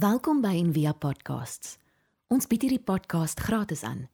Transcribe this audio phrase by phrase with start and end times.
[0.00, 1.74] Welkom by Envia Podcasts.
[2.32, 4.06] Ons bied hierdie podcast gratis aan.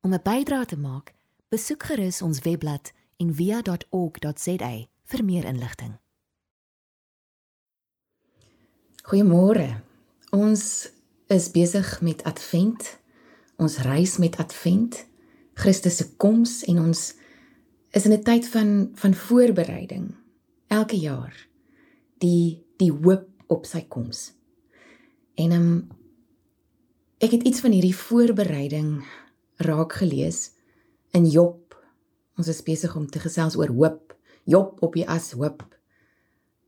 [0.00, 1.12] Om 'n bydrae te maak,
[1.52, 4.70] besoek gerus ons webblad en via.org.za
[5.04, 5.98] vir meer inligting.
[9.02, 9.82] Goeiemôre.
[10.30, 10.88] Ons
[11.26, 12.98] is besig met Advent.
[13.56, 15.06] Ons reis met Advent,
[15.54, 17.14] Christus se koms en ons
[17.90, 20.14] is in 'n tyd van van voorbereiding
[20.68, 21.48] elke jaar.
[22.18, 24.37] Die die hoop op sy koms.
[25.38, 25.70] En um,
[27.22, 28.98] ek het iets van hierdie voorbereiding
[29.62, 30.50] raak gelees
[31.14, 31.68] in Job
[32.38, 34.14] Ons is besig om te gesels oor hoop.
[34.46, 35.64] Job op die as hoop.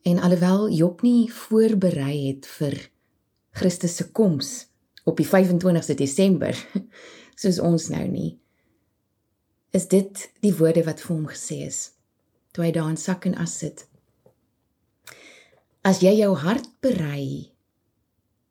[0.03, 2.75] En alhoewel Job nie voorberei het vir
[3.55, 4.51] Christus se koms
[5.07, 6.59] op die 25ste Desember
[7.41, 8.33] soos ons nou nie,
[9.75, 11.81] is dit die woorde wat vir hom gesê is
[12.51, 13.85] toe hy daar in sak en as sit.
[15.87, 17.53] As jy jou hart berei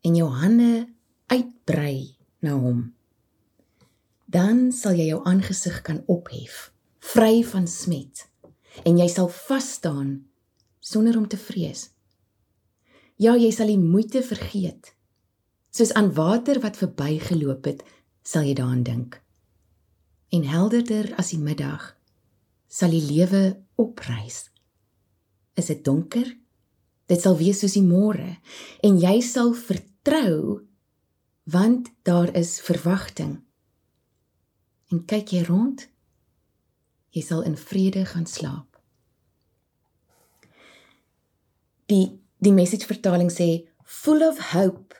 [0.09, 0.88] en jou hande
[1.30, 2.81] uitbrei na hom,
[4.26, 6.70] dan sal jy jou aangesig kan ophef
[7.13, 8.26] vry van smet
[8.87, 10.12] en jy sal vas staan
[10.80, 11.90] sonder om te vrees.
[13.20, 14.93] Ja, jy sal die moeite vergeet.
[15.76, 17.84] Soos aan water wat verbygeloop het,
[18.24, 19.20] sal jy daaraan dink.
[20.34, 21.91] En helderder as die middag
[22.70, 24.48] sal die lewe oprys.
[25.60, 26.30] Is dit donker?
[27.10, 28.38] Dit sal wees soos die môre
[28.85, 30.65] en jy sal vertrou
[31.49, 33.40] want daar is verwagting.
[34.93, 35.90] En kyk jy rond?
[37.15, 38.80] jy sal in vrede gaan slaap.
[41.90, 43.49] Die die message vertaling sê
[43.84, 44.96] full of hope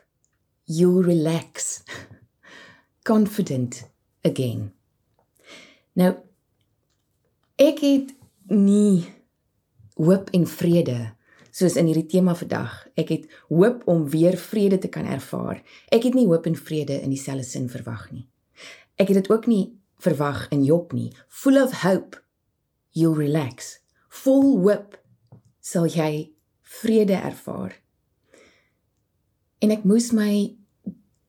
[0.68, 1.84] you relax
[3.10, 3.86] confident
[4.26, 4.74] again.
[5.96, 6.16] Nou
[7.60, 8.12] ek het
[8.50, 9.06] nie
[10.00, 10.98] hoop en vrede
[11.60, 12.74] soos in hierdie tema vandag.
[13.00, 15.62] Ek het hoop om weer vrede te kan ervaar.
[15.92, 18.26] Ek het nie hoop en vrede in dieselfde sin verwag nie.
[19.00, 19.66] Ek het dit ook nie
[20.00, 21.12] verwag in Job nie.
[21.28, 22.22] Full of hope,
[22.96, 23.78] you'll relax.
[24.24, 24.98] Vol hoop
[25.60, 26.32] sal jy
[26.80, 27.76] vrede ervaar.
[29.60, 30.56] En ek moes my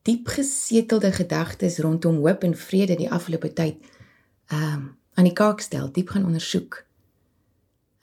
[0.07, 3.83] diep gesetelde gedagtes rondom hoop en vrede die afgelope tyd
[4.51, 6.85] ehm um, aan die kaak stel, diep gaan ondersoek.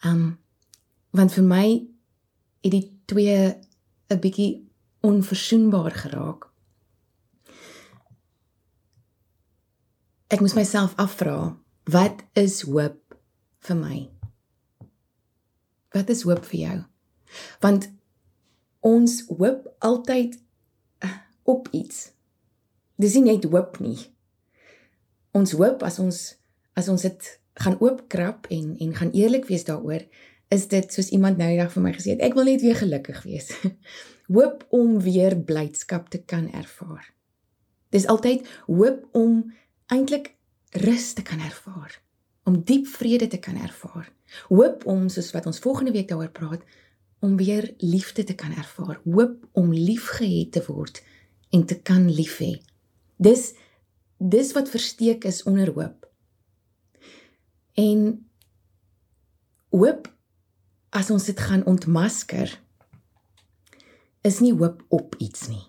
[0.05, 0.27] Ehm um,
[1.09, 1.65] want vir my
[2.61, 3.55] het die twee
[4.09, 4.67] 'n bietjie
[5.01, 6.49] onverzoenbaar geraak.
[10.29, 11.57] ek moes myself afvra,
[11.89, 13.17] wat is hoop
[13.65, 13.97] vir my?
[15.95, 16.77] Wat is hoop vir jou?
[17.65, 17.89] Want
[18.85, 20.37] ons hoop altyd
[21.01, 21.17] eh,
[21.49, 22.11] op iets.
[23.01, 23.97] Dis nie net hoop nie.
[25.33, 26.21] Ons hoop as ons
[26.77, 30.05] as ons dit gaan oopkrap en en gaan eerlik wees daaroor,
[30.49, 32.77] is dit soos iemand nou die dag vir my gesê het, ek wil net weer
[32.77, 33.51] gelukkig wees.
[34.35, 37.05] hoop om weer blydskap te kan ervaar.
[37.93, 39.43] Dis altyd hoop om
[39.93, 40.33] eintlik
[40.85, 41.95] rus te kan ervaar,
[42.49, 44.09] om diep vrede te kan ervaar.
[44.49, 46.65] Hoop om soos wat ons volgende week daaroor praat,
[47.19, 51.01] om weer liefde te kan ervaar, hoop om liefgehet te word
[51.49, 52.53] en te kan lief hê.
[53.17, 53.51] Dis
[54.19, 56.07] dis wat versteek is onder hoop.
[57.79, 57.99] En
[59.71, 60.09] hoop
[60.89, 62.55] as ons dit gaan ontmasker
[64.25, 65.65] is nie hoop op iets nie.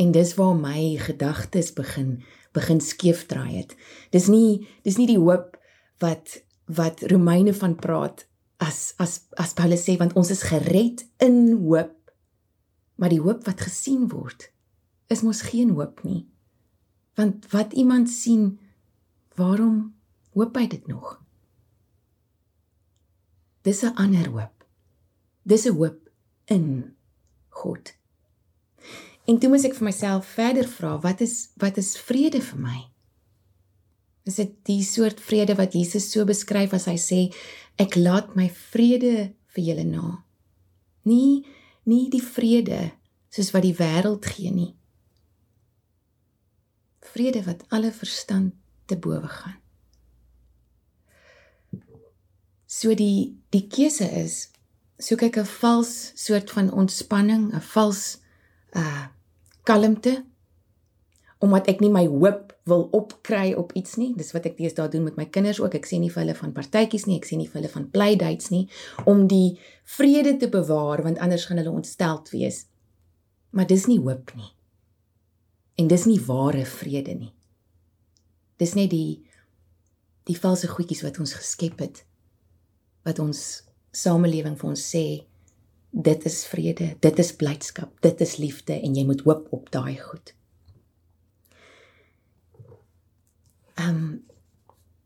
[0.00, 2.22] En dis waar my gedagtes begin
[2.52, 3.76] begin skeef draai het.
[4.12, 5.56] Dis nie dis nie die hoop
[6.04, 8.26] wat wat Romeine van praat
[8.60, 11.96] as as as Paulus sê want ons is gered in hoop.
[13.00, 14.50] Maar die hoop wat gesien word
[15.08, 16.28] is mos geen hoop nie.
[17.16, 18.60] Want wat iemand sien,
[19.36, 19.94] waarom
[20.32, 21.21] hoop hy dit nog?
[23.62, 24.64] Dis 'n ander hoop.
[25.42, 26.10] Dis 'n hoop
[26.44, 26.96] in
[27.48, 27.94] God.
[29.24, 32.80] En toe moet ek vir myself verder vra, wat is wat is vrede vir my?
[34.26, 37.20] Is dit die soort vrede wat Jesus so beskryf as hy sê
[37.82, 40.24] ek laat my vrede vir julle na?
[41.06, 41.46] Nie
[41.84, 42.92] nie die vrede
[43.30, 44.74] soos wat die wêreld gee nie.
[47.12, 48.54] Vrede wat alle verstand
[48.86, 49.61] te bowe gaan.
[52.72, 54.48] So die die keuse is
[55.02, 58.18] soek ek 'n vals soort van ontspanning, 'n vals
[58.72, 59.06] uh
[59.62, 60.24] kalmte
[61.42, 64.12] omdat ek nie my hoop wil opkry op iets nie.
[64.14, 65.74] Dis wat ek deesdae doen met my kinders ook.
[65.74, 68.50] Ek sê nie vir hulle van partytjies nie, ek sê nie vir hulle van playdates
[68.50, 68.68] nie
[69.04, 72.66] om die vrede te bewaar want anders gaan hulle ontsteld wees.
[73.50, 74.54] Maar dis nie hoop nie.
[75.74, 77.32] En dis nie ware vrede nie.
[78.56, 79.26] Dis net die
[80.30, 82.04] die valse goedjies wat ons geskep het
[83.06, 83.62] wat ons
[83.92, 85.04] samelewing vir ons sê
[85.92, 89.98] dit is vrede, dit is blydskap, dit is liefde en jy moet hoop op daai
[90.00, 90.34] goed.
[93.76, 94.12] Ehm um,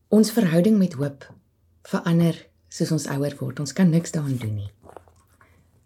[0.09, 1.25] ons verhouding met hoop
[1.91, 2.37] verander
[2.71, 3.59] soos ons ouer word.
[3.61, 4.71] Ons kan niks daaraan doen nie.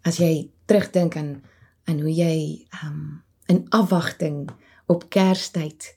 [0.05, 1.41] As jy terugdink aan
[1.89, 2.35] aan hoe jy
[2.69, 4.49] ehm um, in afwagting
[4.87, 5.95] op Kerstyd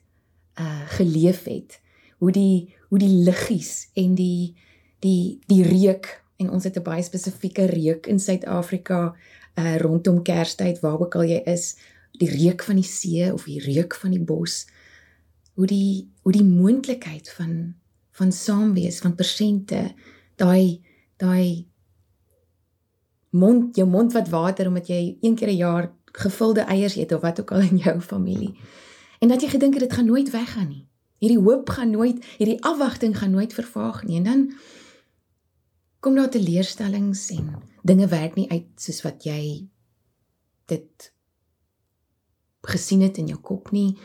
[0.59, 1.79] uh geleef het,
[2.17, 4.55] hoe die hoe die liggies en die
[4.99, 9.15] die die reuk en ons het 'n baie spesifieke reuk in Suid-Afrika
[9.55, 11.75] uh rondom Kerstyd waar ook al jy is,
[12.11, 14.65] die reuk van die see of die reuk van die bos
[15.55, 17.75] hoe die hoe die moontlikheid van
[18.11, 19.93] van saamwees van persente
[20.35, 20.81] daai
[21.17, 21.67] daai
[23.29, 27.21] mond jou mond wat water omdat jy een keer 'n jaar gevulde eiers eet of
[27.21, 28.55] wat ook al in jou familie.
[29.19, 30.87] En dat jy gedink het dit gaan nooit weggaan nie.
[31.17, 34.17] Hierdie hoop gaan nooit hierdie afwagting gaan nooit vervaag nie.
[34.17, 34.53] En dan
[36.05, 37.47] kom daar teleurstellings en
[37.81, 39.65] dinge werk nie uit soos wat jy
[40.69, 41.07] dit
[42.69, 43.95] gesien het in jou kop nie.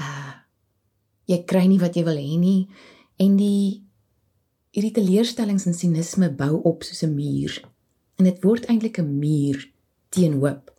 [0.00, 0.32] Uh
[1.28, 2.66] jy kry nie wat jy wil hê nie.
[3.20, 3.84] En die
[4.76, 7.60] hierdie teleurstellings en sinisme bou op soos 'n muur.
[8.16, 9.68] En dit word eintlik 'n muur
[10.08, 10.72] teen hoop.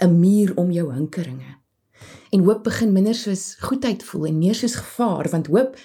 [0.00, 1.56] 'n muur om jou hinkeringe.
[2.32, 5.76] En hoop begin minder soos goedheid voel en meer soos gevaar want hoop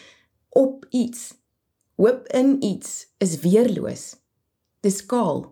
[0.49, 1.38] op iets
[1.99, 4.05] hoop in iets is weerloos
[4.85, 5.43] dis kaal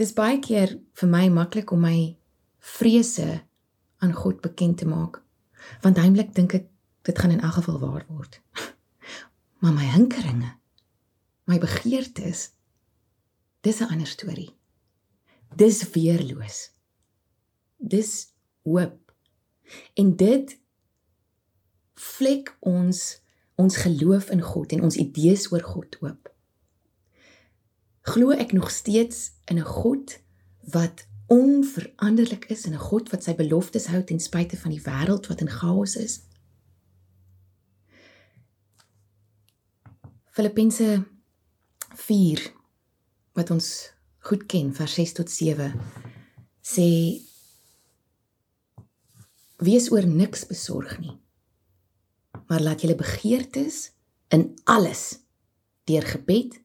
[0.00, 1.98] dis baie keer vir my maklik om my
[2.76, 3.30] vrese
[3.98, 5.20] aan God bekend te maak
[5.84, 6.68] want heimlik dink ek
[7.08, 8.40] dit gaan in elk geval waar word.
[9.58, 10.52] Maar my hinkeringe,
[11.44, 12.50] my begeertes,
[13.60, 14.54] dis 'n ander storie.
[15.56, 16.70] Dis weerloos.
[17.76, 19.12] Dis hoop.
[19.94, 20.60] En dit
[21.94, 23.20] vlek ons
[23.58, 26.30] ons geloof in God en ons idees oor God oop.
[28.06, 30.18] Glo ek nog steeds in 'n God
[30.70, 35.26] wat onveranderlik is en 'n God wat sy beloftes hou ten spyte van die wêreld
[35.26, 36.22] wat in chaos is.
[40.30, 41.04] Filippense
[41.94, 42.52] 4
[43.32, 45.74] wat ons goed ken vers 6 tot 7
[46.62, 46.86] sê
[49.56, 51.18] wees oor niks besorg nie
[52.48, 53.90] maar laat julle begeertes
[54.28, 55.20] in alles
[55.88, 56.60] deur gebed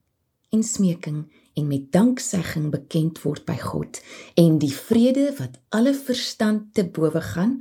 [0.54, 4.02] en smeking en met danksegging bekend word by God.
[4.40, 7.60] En die vrede wat alle verstand te bowe gaan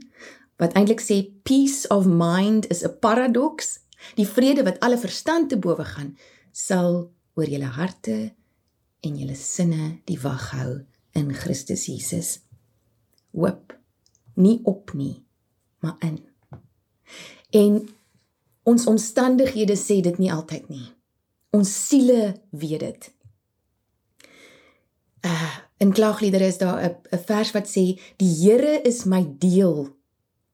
[0.61, 3.81] wat eintlik sê peace of mind is 'n paradoks
[4.15, 6.17] die vrede wat alle verstand te bowe gaan
[6.53, 8.35] sal oor julle harte
[9.01, 12.41] en julle sinne die wag hou in Christus Jesus.
[13.33, 13.79] Hoop
[14.35, 15.25] nie op nie
[15.83, 16.21] maar in.
[17.51, 17.89] En
[18.63, 20.89] ons omstandighede sê dit nie altyd nie
[21.51, 23.11] ons siele weet dit
[25.27, 29.91] uh in klaagliedere is daar 'n vers wat sê die Here is my deel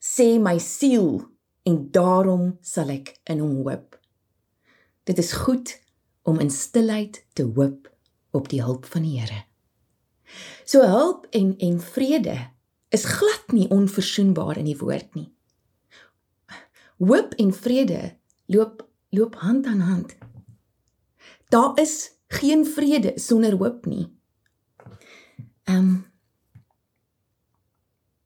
[0.01, 1.27] sê my siel
[1.69, 3.99] en daarom sal ek in hom hoop.
[5.05, 5.75] Dit is goed
[6.29, 7.89] om in stilheid te hoop
[8.37, 9.45] op die hulp van die Here.
[10.65, 12.37] So hulp en en vrede
[12.95, 15.29] is glad nie onverzoenbaar in die woord nie.
[16.99, 20.17] Hoop en vrede loop loop hand aan hand.
[21.49, 24.19] Daar is geen vrede sonder hoop nie.
[25.65, 26.07] Ehm um,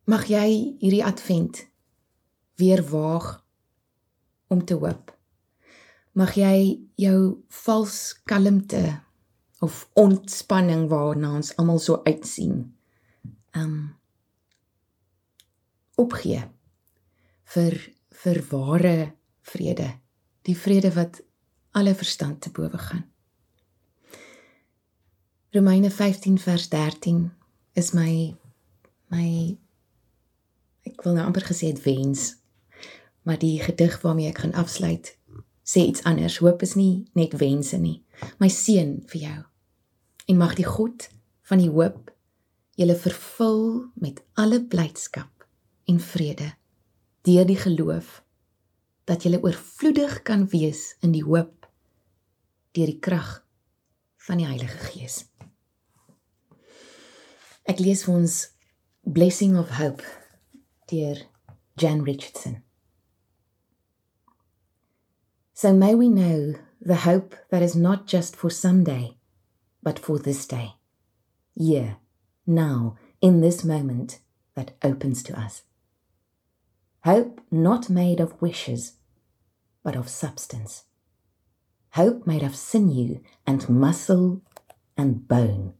[0.04, 1.62] mag jy hierdie advent
[2.58, 3.44] weer waag
[4.46, 5.12] om te hoop.
[6.12, 9.00] Mag jy jou vals kalmte
[9.62, 12.76] of ontspanning waarna ons almal so uitsien.
[13.50, 13.82] Ehm um,
[15.94, 16.42] opgee
[17.54, 17.76] vir
[18.22, 19.88] vir ware vrede,
[20.46, 21.22] die vrede wat
[21.72, 23.06] alle verstand te bowe gaan.
[25.52, 27.32] Romeine 15 vers 13
[27.72, 28.34] is my
[29.12, 29.56] my
[30.88, 32.30] ek wil nou amper gesê het wens
[33.22, 35.12] maar die gedig waarmee ek gaan afsluit
[35.62, 36.38] sê iets anders.
[36.40, 38.00] Hoop is nie net wense nie
[38.40, 39.38] my seën vir jou.
[40.30, 41.08] En mag die God
[41.50, 42.10] van die hoop
[42.80, 43.62] julle vervul
[44.00, 45.46] met alle blydskap
[45.84, 46.52] en vrede
[47.28, 48.20] deur die geloof
[49.04, 51.68] dat julle oorvloedig kan wees in die hoop
[52.72, 53.40] deur die krag
[54.26, 55.22] van die Heilige Gees
[57.62, 58.36] Ek lees vir ons
[59.06, 60.02] Blessing of Hope
[60.90, 61.20] deur
[61.78, 62.62] Jan Richardson.
[65.54, 69.16] So may we know the hope that is not just for someday,
[69.80, 70.74] but for this day.
[71.54, 71.98] Here,
[72.46, 74.18] now, in this moment
[74.56, 75.62] that opens to us.
[77.04, 78.94] Hope not made of wishes,
[79.82, 80.84] but of substance.
[81.90, 84.42] Hope made of sinew and muscle
[84.96, 85.74] and bone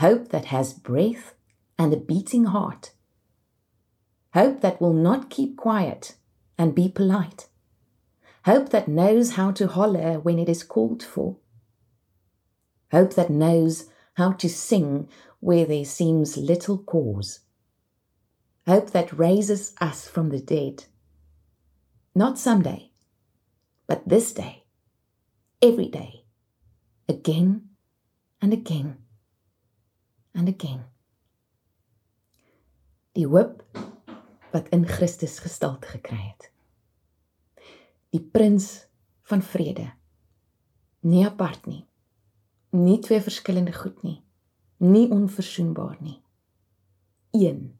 [0.00, 1.34] Hope that has breath
[1.78, 2.92] and a beating heart.
[4.32, 6.16] Hope that will not keep quiet
[6.56, 7.48] and be polite.
[8.46, 11.36] Hope that knows how to holler when it is called for.
[12.90, 15.06] Hope that knows how to sing
[15.40, 17.40] where there seems little cause.
[18.70, 20.84] Hope that raises us from the dead.
[22.14, 22.92] Not someday,
[23.88, 24.62] but this day,
[25.60, 26.22] every day,
[27.08, 27.70] again
[28.40, 28.98] and again
[30.36, 30.84] and again.
[33.16, 33.64] Die hoop
[34.52, 36.52] wat in Christus gestalte gekry het.
[38.14, 38.86] Die prins
[39.22, 39.88] van vrede.
[41.00, 41.88] Nie apart nie.
[42.70, 44.22] Nie twee verskillende goed nie.
[44.78, 46.20] Nie onverzoenbaar nie.
[47.34, 47.79] Een